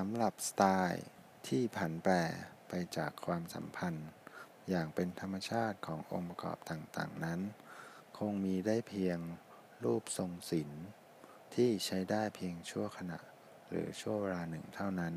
[0.00, 1.06] สำหรับสไตล์
[1.48, 2.14] ที่ผันแปร
[2.68, 4.08] ไปจากความสัมพันธ์
[4.68, 7.40] อย่างเป็นธรรมชาติขององค์ประกอบต่างๆนั้น
[8.18, 9.18] คงมีได้เพียง
[9.84, 10.84] รูปทรงศิลป์
[11.54, 13.18] ที่ใช้ได้เพียงชั่วขณะ
[13.68, 15.14] หรือชั่วเวลาหนึ่งเท่านั้น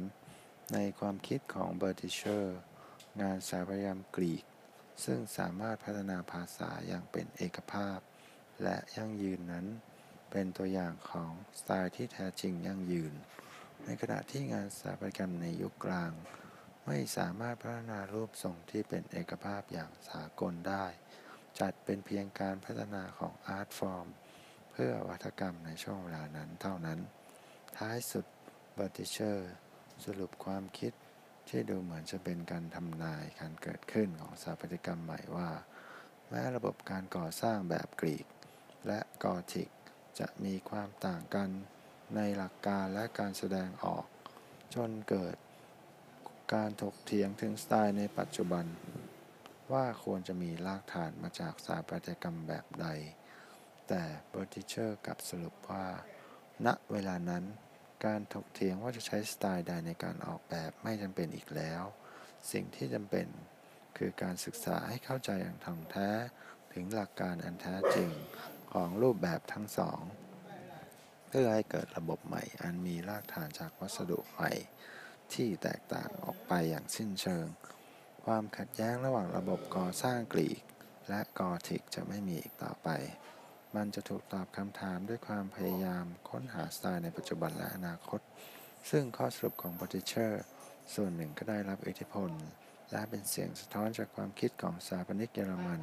[0.74, 2.60] ในความคิดของเบอร์ติเชอร์
[3.21, 4.43] งานสาปัตยกรรมกรีก
[5.04, 8.00] ซึ่งสามารถพัฒนาภาษาอย่างเป็นเอกภาพ
[8.64, 9.66] และยั่งยืนนั้น
[10.32, 13.16] เป็นตัวอย่างของสไตล์ที่แท้จริงยั่งยืน
[13.86, 16.11] ในขณะที่งานสถาปัตยกรรมในยุคกลาง
[16.87, 20.86] ไม่สามารถพัฒนารูปทรงที่เป็นเอกภาพอย่างสากลได้
[21.60, 24.07] จัดเป็นเพียงการพัฒนาของ art form
[24.71, 27.00] เพื่อวัฒนธรรมในช่วงเวลานั้นเท่านั้น
[27.78, 28.25] ท้ายสุด
[28.78, 29.54] บอร์ติเชอร์
[30.06, 30.93] สรุปความคิด
[31.50, 35.50] ที่ดูเหมือนจะเป็นการทำนายการเกิดขึ้นของสถาปัตยกรรมใหม่ว่า
[36.30, 38.25] แม้ระบบการก่อสร้างแบบกรีก
[38.88, 39.70] และกอธิก
[40.20, 41.50] จะมีความต่างกัน
[42.16, 44.06] ในหลักการและการแสดงออก
[44.76, 45.36] จนเกิด
[46.54, 48.66] การถกเถียงถึงสไตล์ในปัจจุบัน
[49.72, 52.88] ว่าควรจะมีรากฐานมาจากสถาปัตยกรรมแบบใด
[53.88, 55.86] แต่เบอร์ติเชอร์กลับสรุปว่า
[56.66, 57.44] ณเวลานั้น
[58.06, 61.84] การถกเถียงว่าจะใช้สไตล์ใดในการออกแบบไม่จำเป็นอีกแล้ว
[62.52, 63.28] สิ่งที่จำเป็น
[63.98, 66.10] คือการศึกษาให้เข้าใจอย่างท่องแท้
[66.73, 68.10] ถึงหลักการอันแท้จริง
[68.73, 70.00] ของรูปแบบทั้งสอง
[71.30, 74.52] เพื่อให้เกิดระบบใหม่อันมีรากฐานจากวัสดุใหม่
[75.34, 77.46] ที่แตกต่างออกไปอย่างสิ้นเชิง
[78.26, 80.62] ความขัดแย้งระหว่างระบบก่อสร้างกรีก
[81.10, 82.90] และกอธิกจะไม่มีอีกต่อไป
[83.76, 88.22] มันจะถูกตอบคำถามด้วยความพยายามค้นหาสไตล์ในปัจจุบันและอนาคต
[88.90, 90.44] ซึ่งข้อสรุปของบอติเชอร์
[90.94, 92.32] ส่วนหนึ่งก็ได้รับอิทธิพล
[92.92, 95.82] และเป็นเสียงสะท้อนจากความคิดของสถาปนิกเยอรมัน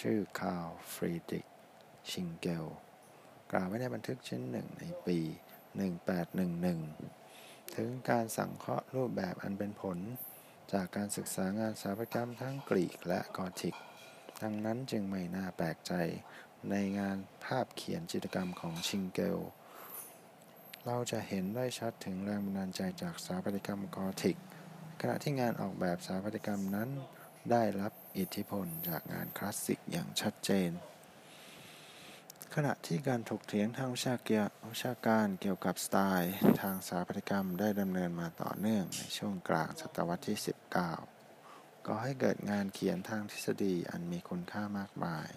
[0.00, 1.46] ชื่อคาร์ลฟรีดริก
[2.10, 2.66] ชิงเกิล
[3.52, 5.18] กล่าวไว้ในบันทึกชิ้นหนึ่งในปี
[6.86, 9.98] 1811 ถึงการสังเคราะห์รูปแบบอันเป็นผล
[10.72, 13.74] จากการศึกษางานสถาปัตยกรรมทั้งกรีกและกอธิก
[14.42, 15.92] ดังนั้นจึงไม่น่าแปลกใจ
[16.70, 19.38] ในงานภาพเขียนจิตรกรรมของชิงเกล
[20.86, 24.36] เราจะเห็นได้ชัดถึงแรงบันดาลใจจากสถาปัตยกรรมกอธิก
[25.00, 26.88] ขณะที่งานออกแบบสถาปัตยกรรมนั้น
[27.50, 30.70] ได้รับอิทธิพลจากงานคลาสสิกอย่างชัดเจน
[32.58, 34.42] ขณะที่การถกเถียงทางวิชาเกีย
[34.72, 40.38] วิชาการเกี่ยวกับสไตล์ทางสถาปัตยกรรมได้ดำเนินมาต่อเนื่องในช่วงกลางศตวรรษที่
[41.16, 45.28] 19 ก็ให้เกิดงานเขียนทางทฤษฎีอันมีคุณค่ามากมาย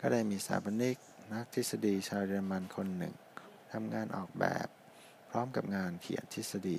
[0.00, 0.96] ก็ได้มีสถาปนิก
[1.32, 3.14] นักทฤษฎีชาวเยอรมันคนหนึ่ง
[3.72, 4.66] ทำงานออกแบบ
[5.30, 6.78] พร้อมกับงานเขียนทฤษฎี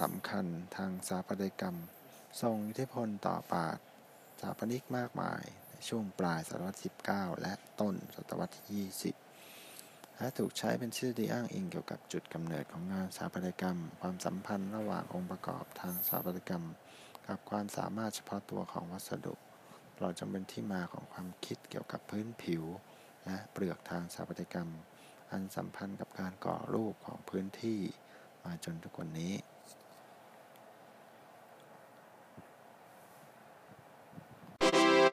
[0.00, 0.46] สำคัญ
[0.76, 1.76] ทางสถาปัตยกรรม
[2.42, 3.84] ทรงอิทธิพลต่อปาชญ์
[4.40, 5.44] สถาปนิกมากมาย
[5.88, 8.66] ช่วงปลายศตวรรษที่19 และต้นศตวรรษที่
[9.36, 16.64] 20 และถูกใช้เป็นทฤษฎีอ้างอิงเกี่ยวกับจุดกำเนิดของงานสถาปัตยกรรม ความสัมพันธ์ระหว่างองค์ประกอบทางสถาปัตยกรรม
[17.26, 19.34] กับความสามารถเฉพาะตัวของวัสดุ
[20.00, 22.64] เราจำเป็นที่มาของความคิดเกี่ยวกับพื้นผิว
[23.24, 24.70] และเปลือกทางสถาปัตยกรรม
[25.30, 27.80] อันสัมพันธ์กับการก่อรูปของพื้นที่
[28.44, 29.34] มาจนทุกวันนี้